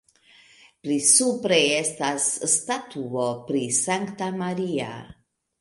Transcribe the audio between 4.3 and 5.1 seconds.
Maria.